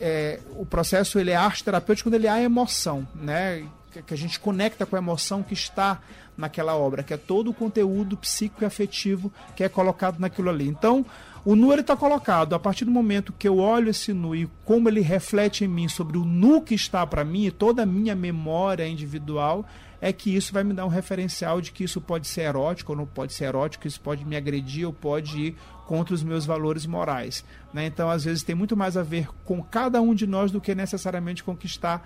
é, 0.00 0.38
o 0.50 0.64
processo 0.64 1.18
ele 1.18 1.30
é 1.30 1.36
arte 1.36 1.64
terapêutico 1.64 2.08
quando 2.08 2.14
ele 2.14 2.28
há 2.28 2.40
emoção, 2.40 3.06
né? 3.14 3.66
Que, 3.90 4.02
que, 4.02 4.14
a 4.14 4.16
gente 4.16 4.38
conecta 4.38 4.86
com 4.86 4.96
a 4.96 4.98
emoção 4.98 5.42
que 5.42 5.54
está 5.54 6.00
naquela 6.36 6.76
obra, 6.76 7.02
que 7.02 7.12
é 7.12 7.16
todo 7.16 7.50
o 7.50 7.54
conteúdo 7.54 8.16
psíquico 8.16 8.62
e 8.62 8.66
afetivo 8.66 9.32
que 9.56 9.64
é 9.64 9.68
colocado 9.68 10.20
naquilo 10.20 10.50
ali. 10.50 10.68
Então, 10.68 11.04
o 11.48 11.56
nu 11.56 11.72
ele 11.72 11.80
está 11.80 11.96
colocado 11.96 12.54
a 12.54 12.58
partir 12.58 12.84
do 12.84 12.90
momento 12.90 13.32
que 13.32 13.48
eu 13.48 13.56
olho 13.56 13.88
esse 13.88 14.12
nu 14.12 14.36
e 14.36 14.46
como 14.66 14.86
ele 14.86 15.00
reflete 15.00 15.64
em 15.64 15.68
mim 15.68 15.88
sobre 15.88 16.18
o 16.18 16.22
nu 16.22 16.60
que 16.60 16.74
está 16.74 17.06
para 17.06 17.24
mim 17.24 17.46
e 17.46 17.50
toda 17.50 17.84
a 17.84 17.86
minha 17.86 18.14
memória 18.14 18.86
individual 18.86 19.64
é 19.98 20.12
que 20.12 20.36
isso 20.36 20.52
vai 20.52 20.62
me 20.62 20.74
dar 20.74 20.84
um 20.84 20.90
referencial 20.90 21.62
de 21.62 21.72
que 21.72 21.82
isso 21.82 22.02
pode 22.02 22.26
ser 22.26 22.42
erótico 22.42 22.92
ou 22.92 22.98
não 22.98 23.06
pode 23.06 23.32
ser 23.32 23.44
erótico, 23.44 23.86
isso 23.86 23.98
pode 23.98 24.26
me 24.26 24.36
agredir 24.36 24.86
ou 24.86 24.92
pode 24.92 25.40
ir 25.40 25.56
contra 25.86 26.14
os 26.14 26.22
meus 26.22 26.44
valores 26.44 26.84
morais. 26.84 27.42
Né? 27.72 27.86
Então, 27.86 28.10
às 28.10 28.24
vezes, 28.24 28.42
tem 28.42 28.54
muito 28.54 28.76
mais 28.76 28.94
a 28.94 29.02
ver 29.02 29.26
com 29.46 29.62
cada 29.62 30.02
um 30.02 30.14
de 30.14 30.26
nós 30.26 30.52
do 30.52 30.60
que 30.60 30.74
necessariamente 30.74 31.42
com 31.42 31.52
o 31.52 31.56
que 31.56 31.64
está 31.66 32.02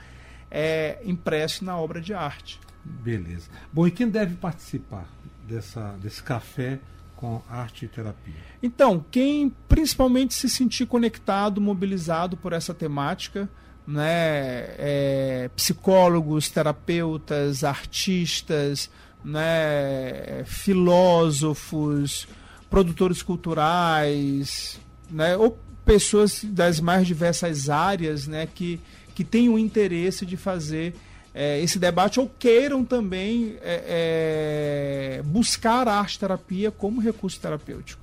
é, 0.48 1.00
impresso 1.04 1.64
na 1.64 1.76
obra 1.76 2.00
de 2.00 2.14
arte. 2.14 2.60
Beleza. 2.84 3.50
Bom, 3.72 3.88
e 3.88 3.90
quem 3.90 4.08
deve 4.08 4.36
participar 4.36 5.08
dessa, 5.48 5.96
desse 6.00 6.22
café 6.22 6.78
com 7.22 7.40
arte 7.48 7.84
e 7.84 7.88
terapia? 7.88 8.34
Então, 8.60 9.04
quem 9.08 9.48
principalmente 9.68 10.34
se 10.34 10.50
sentir 10.50 10.86
conectado, 10.86 11.60
mobilizado 11.60 12.36
por 12.36 12.52
essa 12.52 12.74
temática, 12.74 13.48
né, 13.86 14.74
é, 14.76 15.50
psicólogos, 15.54 16.50
terapeutas, 16.50 17.62
artistas, 17.62 18.90
né, 19.24 20.42
filósofos, 20.46 22.26
produtores 22.68 23.22
culturais, 23.22 24.80
né, 25.08 25.36
ou 25.36 25.56
pessoas 25.84 26.42
das 26.42 26.80
mais 26.80 27.06
diversas 27.06 27.70
áreas 27.70 28.26
né, 28.26 28.48
que, 28.52 28.80
que 29.14 29.22
têm 29.22 29.48
o 29.48 29.56
interesse 29.56 30.26
de 30.26 30.36
fazer 30.36 30.96
é, 31.34 31.60
esse 31.60 31.78
debate 31.78 32.20
ou 32.20 32.30
queiram 32.38 32.84
também 32.84 33.56
é, 33.62 35.18
é, 35.18 35.22
buscar 35.22 35.88
a 35.88 35.94
arte 35.94 36.18
terapia 36.18 36.70
como 36.70 37.00
recurso 37.00 37.40
terapêutico. 37.40 38.02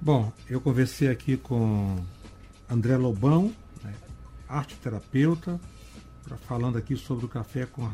Bom, 0.00 0.32
eu 0.48 0.60
conversei 0.60 1.08
aqui 1.08 1.36
com 1.36 1.96
André 2.68 2.96
Lobão, 2.96 3.52
arte 4.48 4.74
terapeuta, 4.76 5.60
falando 6.46 6.76
aqui 6.78 6.96
sobre 6.96 7.26
o 7.26 7.28
café 7.28 7.66
com 7.66 7.88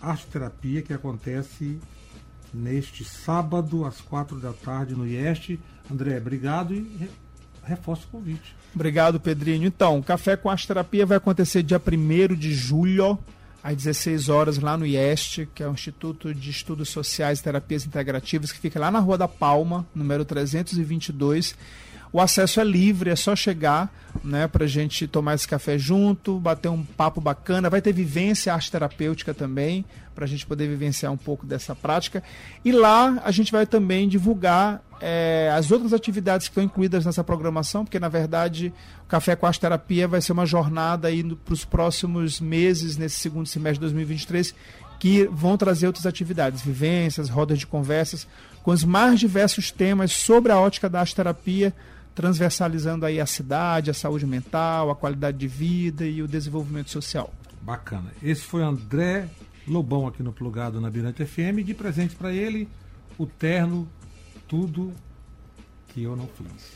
arte 0.00 0.26
terapia 0.26 0.82
que 0.82 0.92
acontece 0.92 1.78
neste 2.52 3.04
sábado 3.04 3.84
às 3.84 4.00
quatro 4.00 4.38
da 4.38 4.52
tarde 4.52 4.94
no 4.94 5.06
IEST. 5.06 5.58
André, 5.90 6.18
obrigado 6.18 6.74
e 6.74 7.08
reforço 7.64 8.06
o 8.06 8.10
convite. 8.10 8.54
Obrigado, 8.74 9.18
Pedrinho. 9.18 9.66
Então, 9.66 9.98
o 9.98 10.02
Café 10.02 10.36
com 10.36 10.48
Arte 10.50 10.66
Terapia 10.66 11.04
vai 11.04 11.16
acontecer 11.16 11.62
dia 11.62 11.80
1 11.80 12.34
de 12.34 12.54
julho, 12.54 13.18
às 13.66 13.74
16 13.74 14.28
horas, 14.28 14.58
lá 14.58 14.76
no 14.76 14.86
IEST, 14.86 15.48
que 15.52 15.60
é 15.60 15.68
o 15.68 15.72
Instituto 15.72 16.32
de 16.32 16.50
Estudos 16.50 16.88
Sociais 16.88 17.40
e 17.40 17.42
Terapias 17.42 17.84
Integrativas, 17.84 18.52
que 18.52 18.60
fica 18.60 18.78
lá 18.78 18.92
na 18.92 19.00
Rua 19.00 19.18
da 19.18 19.26
Palma, 19.26 19.84
número 19.92 20.24
322. 20.24 21.56
O 22.12 22.20
acesso 22.20 22.60
é 22.60 22.64
livre, 22.64 23.10
é 23.10 23.16
só 23.16 23.36
chegar, 23.36 23.92
né, 24.24 24.46
pra 24.48 24.66
gente 24.66 25.06
tomar 25.06 25.34
esse 25.34 25.46
café 25.46 25.78
junto, 25.78 26.38
bater 26.38 26.68
um 26.68 26.82
papo 26.82 27.20
bacana. 27.20 27.68
Vai 27.68 27.82
ter 27.82 27.92
vivência 27.92 28.54
arte 28.54 28.70
terapêutica 28.70 29.34
também, 29.34 29.84
para 30.14 30.24
a 30.24 30.28
gente 30.28 30.46
poder 30.46 30.66
vivenciar 30.66 31.12
um 31.12 31.16
pouco 31.16 31.44
dessa 31.44 31.74
prática. 31.74 32.22
E 32.64 32.72
lá 32.72 33.20
a 33.22 33.30
gente 33.30 33.52
vai 33.52 33.66
também 33.66 34.08
divulgar 34.08 34.82
é, 35.00 35.52
as 35.54 35.70
outras 35.70 35.92
atividades 35.92 36.48
que 36.48 36.52
estão 36.52 36.64
incluídas 36.64 37.04
nessa 37.04 37.22
programação, 37.22 37.84
porque 37.84 38.00
na 38.00 38.08
verdade 38.08 38.72
o 39.04 39.06
Café 39.06 39.36
com 39.36 39.46
Arte 39.46 39.60
Terapia 39.60 40.08
vai 40.08 40.22
ser 40.22 40.32
uma 40.32 40.46
jornada 40.46 41.08
aí 41.08 41.22
para 41.22 41.52
os 41.52 41.64
próximos 41.64 42.40
meses, 42.40 42.96
nesse 42.96 43.16
segundo 43.16 43.46
semestre 43.46 43.74
de 43.74 43.80
2023, 43.80 44.54
que 44.98 45.26
vão 45.30 45.58
trazer 45.58 45.86
outras 45.86 46.06
atividades, 46.06 46.62
vivências, 46.62 47.28
rodas 47.28 47.58
de 47.58 47.66
conversas, 47.66 48.26
com 48.62 48.70
os 48.70 48.82
mais 48.82 49.20
diversos 49.20 49.70
temas 49.70 50.12
sobre 50.12 50.50
a 50.50 50.58
ótica 50.58 50.88
da 50.88 51.00
arte 51.00 51.14
terapia, 51.14 51.74
transversalizando 52.16 53.04
aí 53.04 53.20
a 53.20 53.26
cidade, 53.26 53.90
a 53.90 53.94
saúde 53.94 54.26
mental, 54.26 54.90
a 54.90 54.96
qualidade 54.96 55.36
de 55.36 55.46
vida 55.46 56.06
e 56.06 56.22
o 56.22 56.26
desenvolvimento 56.26 56.90
social. 56.90 57.32
Bacana. 57.60 58.10
Esse 58.22 58.40
foi 58.40 58.62
André 58.62 59.28
Lobão 59.68 60.06
aqui 60.06 60.22
no 60.22 60.32
Plugado 60.32 60.80
na 60.80 60.90
Birante 60.90 61.26
FM. 61.26 61.62
De 61.62 61.74
presente 61.74 62.16
para 62.16 62.32
ele, 62.32 62.68
o 63.18 63.26
terno 63.26 63.86
Tudo 64.48 64.94
que 65.88 66.02
eu 66.02 66.16
não 66.16 66.26
fiz. 66.26 66.72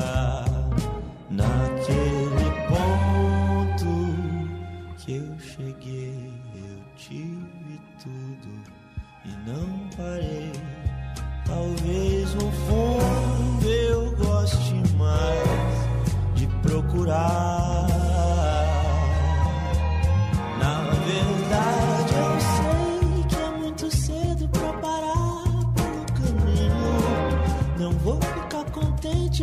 Chegar 0.00 0.59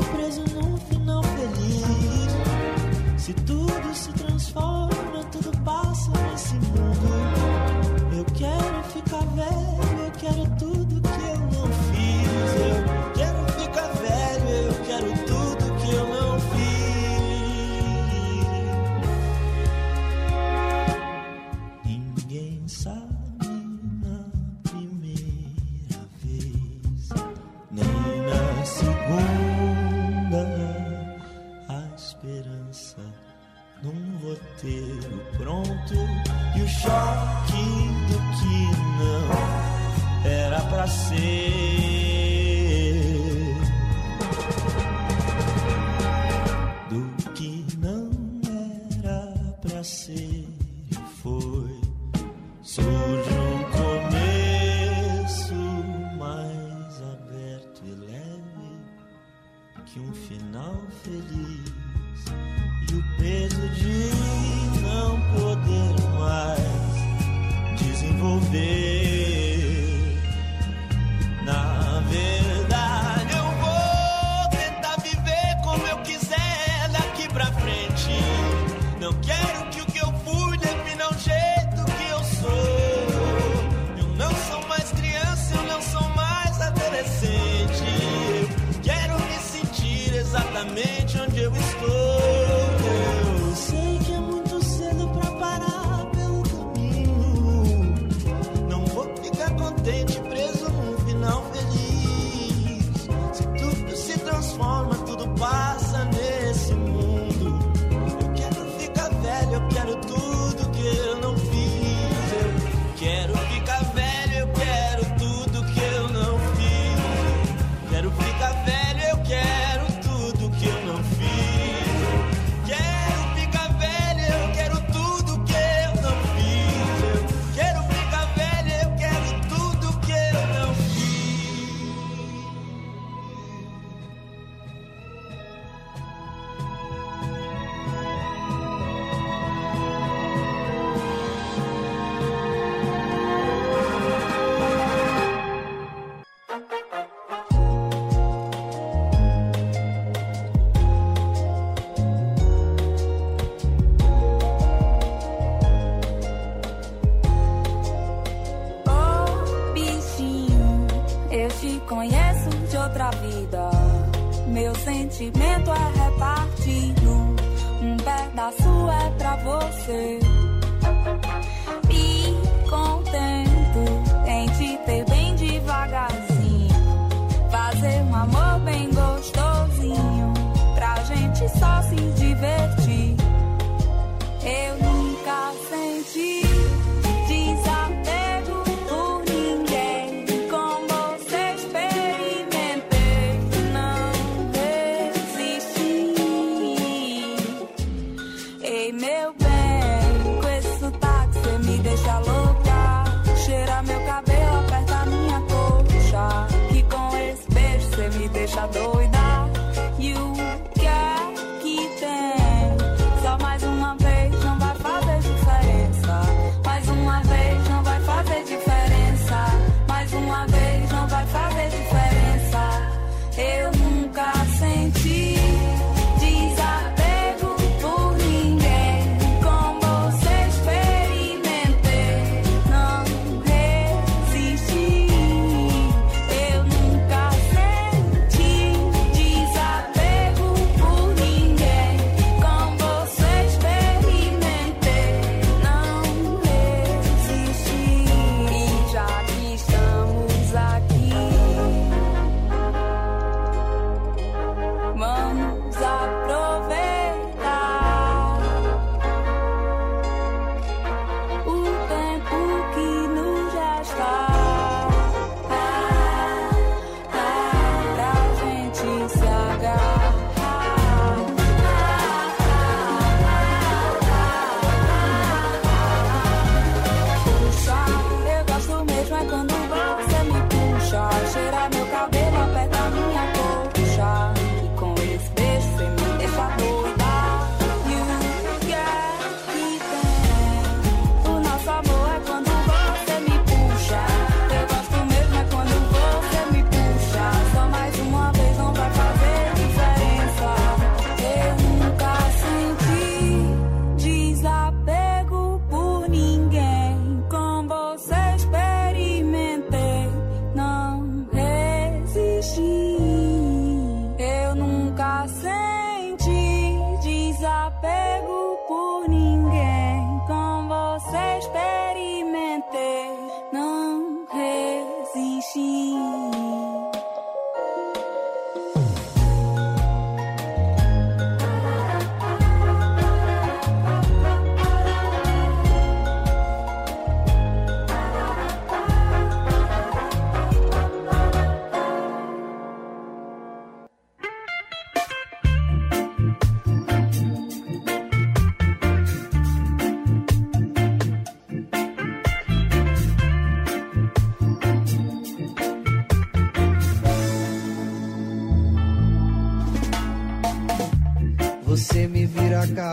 preso 0.05 0.43
num 0.53 0.77
final 0.77 1.23
feliz. 1.23 1.81
Se 3.17 3.33
tudo 3.33 3.93
se 3.93 4.11
transforma, 4.13 5.23
tudo 5.31 5.51
passa 5.63 6.11
nesse 6.31 6.53
mundo. 6.55 8.17
Eu 8.17 8.25
quero 8.33 8.83
ficar 8.93 9.25
velho, 9.35 9.76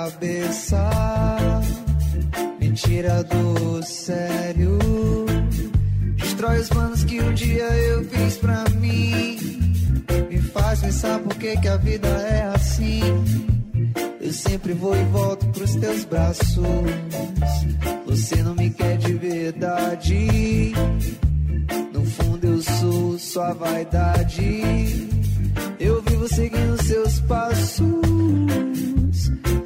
cabeça, 0.04 0.90
me 2.60 2.72
tira 2.72 3.24
do 3.24 3.82
sério. 3.82 4.78
Destrói 6.16 6.60
os 6.60 6.68
planos 6.68 7.04
que 7.04 7.22
um 7.22 7.32
dia 7.32 7.64
eu 7.64 8.04
fiz 8.04 8.36
pra 8.36 8.64
mim. 8.80 9.38
Me 10.30 10.38
faz 10.52 10.80
pensar 10.80 11.18
por 11.20 11.34
que, 11.36 11.56
que 11.56 11.68
a 11.68 11.76
vida 11.78 12.08
é 12.08 12.42
assim. 12.54 13.00
Eu 14.20 14.32
sempre 14.32 14.74
vou 14.74 14.94
e 14.94 15.04
volto 15.04 15.46
pros 15.46 15.74
teus 15.76 16.04
braços. 16.04 16.58
Você 18.06 18.42
não 18.42 18.54
me 18.54 18.68
quer 18.70 18.98
de 18.98 19.14
verdade. 19.14 20.72
No 21.94 22.04
fundo 22.04 22.46
eu 22.46 22.62
sou 22.62 23.18
sua 23.18 23.54
vaidade. 23.54 25.08
Eu 25.80 26.02
vivo 26.02 26.28
seguindo 26.28 26.82
seus 26.82 27.20
passos. 27.20 28.93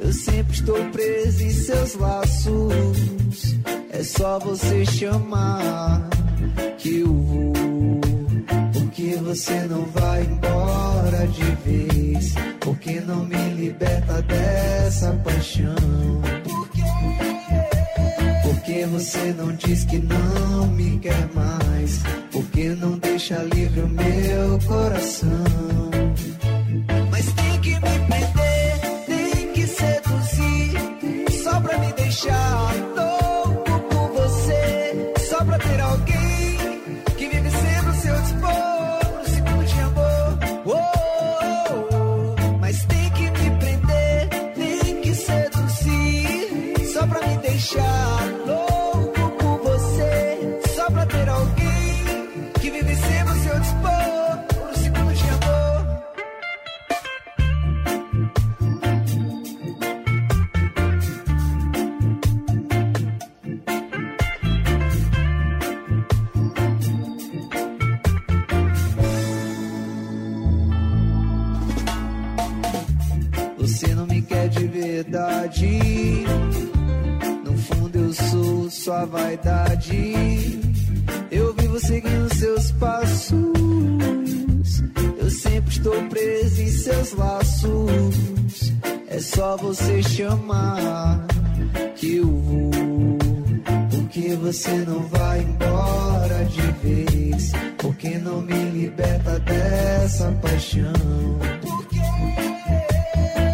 Eu 0.00 0.12
sempre 0.12 0.54
estou 0.54 0.84
preso 0.90 1.42
em 1.42 1.50
seus 1.50 1.94
laços. 1.94 3.58
É 3.90 4.02
só 4.02 4.38
você 4.38 4.84
chamar 4.86 6.08
que 6.78 7.00
eu 7.00 7.12
vou. 7.12 7.52
Porque 8.72 9.16
você 9.16 9.60
não 9.62 9.84
vai 9.86 10.22
embora 10.22 11.26
de 11.28 11.44
vez. 11.64 12.34
Porque 12.60 13.00
não 13.00 13.24
me 13.24 13.54
liberta 13.54 14.22
dessa 14.22 15.12
paixão. 15.24 15.74
Porque 18.42 18.86
você 18.86 19.34
não 19.36 19.52
diz 19.54 19.84
que 19.84 19.98
não 19.98 20.66
me 20.68 20.98
quer 20.98 21.28
mais? 21.34 22.00
Porque 22.30 22.68
não 22.70 22.98
deixa 22.98 23.42
livre 23.42 23.80
o 23.80 23.88
meu 23.88 24.58
coração? 24.66 25.88
Seus 82.48 82.72
passos. 82.72 83.32
Eu 85.18 85.30
sempre 85.30 85.70
estou 85.70 86.02
preso 86.08 86.62
em 86.62 86.68
seus 86.68 87.12
laços. 87.12 88.72
É 89.08 89.18
só 89.18 89.56
você 89.58 90.02
chamar 90.02 91.26
que 91.96 92.16
eu 92.16 92.26
vou. 92.26 92.70
Porque 93.90 94.34
você 94.36 94.70
não 94.86 95.00
vai 95.08 95.40
embora 95.42 96.44
de 96.46 96.62
vez. 96.82 97.52
Porque 97.76 98.16
não 98.18 98.40
me 98.40 98.70
liberta 98.70 99.38
dessa 99.40 100.30
paixão. 100.42 100.92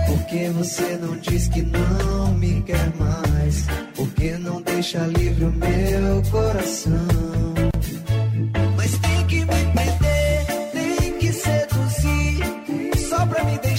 Porque 0.06 0.48
você 0.50 0.98
não 1.00 1.16
diz 1.16 1.48
que 1.48 1.62
não 1.62 2.34
me 2.34 2.62
quer 2.62 2.92
mais? 2.96 3.66
Porque 3.96 4.38
não 4.38 4.62
deixa 4.62 4.98
livre 5.06 5.46
o 5.46 5.52
meu 5.52 6.22
coração? 6.30 7.53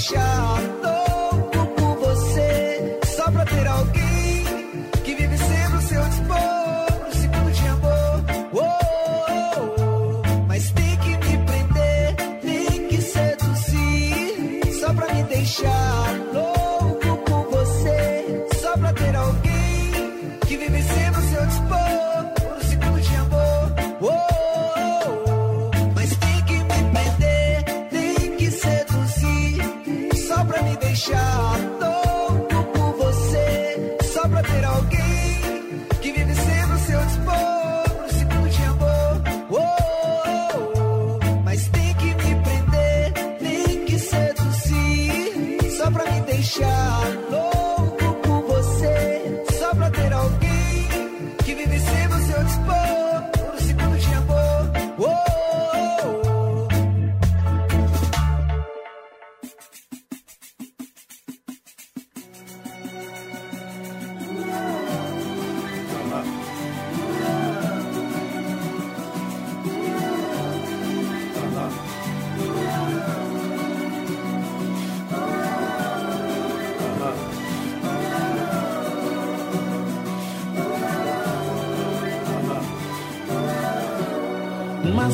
Deixar 0.06 0.62
louco 0.84 1.66
por 1.76 1.96
você, 1.98 3.00
só 3.16 3.32
pra 3.32 3.44
ter 3.44 3.66
alguém 3.66 4.44
que 5.04 5.16
vive 5.16 5.36
sendo 5.36 5.82
seu 5.82 6.04
dispor, 6.10 7.08
no 7.08 7.12
segundo 7.12 7.52
de 7.52 7.68
amor. 7.68 8.24
Oh, 8.54 8.60
oh, 8.60 9.82
oh. 9.82 10.46
Mas 10.48 10.70
tem 10.74 10.96
que 10.98 11.10
me 11.10 11.38
prender, 11.46 12.16
tem 12.40 12.88
que 12.88 13.02
seduzir, 13.02 14.80
só 14.80 14.94
pra 14.94 15.12
me 15.12 15.24
deixar 15.24 16.14
louco 16.34 17.18
por 17.26 17.50
você, 17.50 18.48
só 18.62 18.78
pra 18.78 18.94
ter 18.94 19.16
alguém 19.16 20.40
que 20.46 20.56
vive 20.56 20.84
sendo 20.84 21.22
seu 21.32 21.46
dispor, 21.48 21.85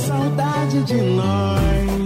saudade 0.01 0.83
de 0.83 0.95
nós 0.95 2.00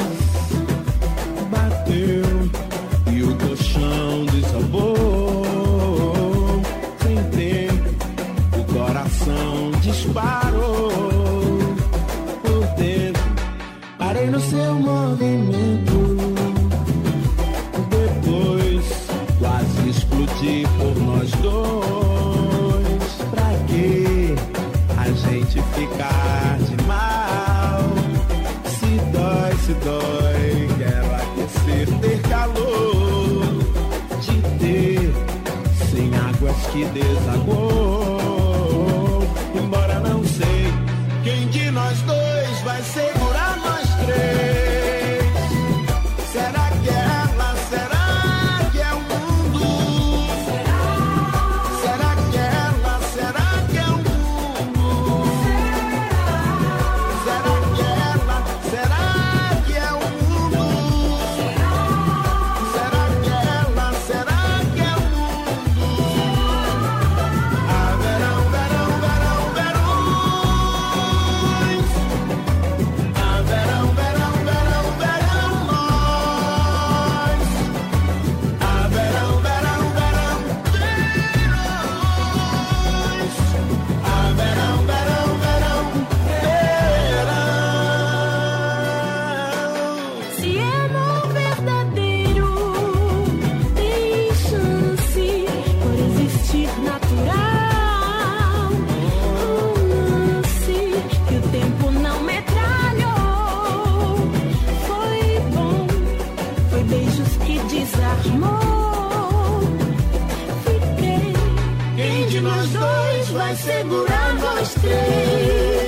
segurando 113.56 114.62
os 114.62 114.74
três. 114.76 115.85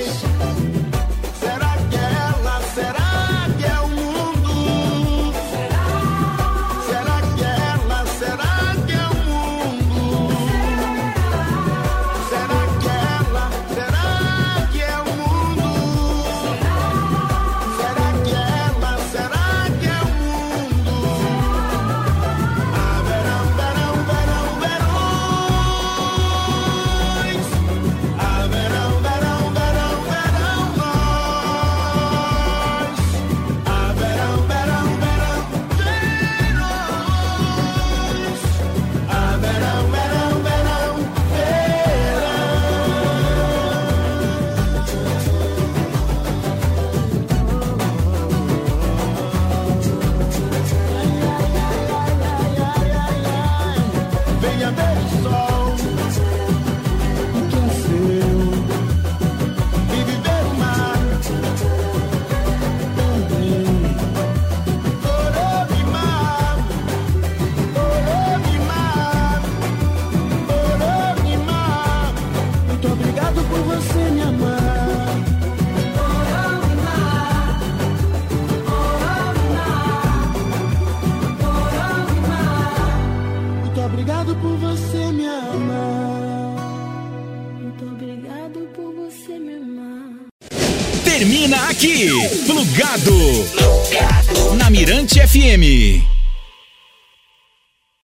Aqui, 92.78 93.44
Plugado. 93.56 94.54
Na 94.56 94.70
Mirante 94.70 95.18
FM. 95.20 96.07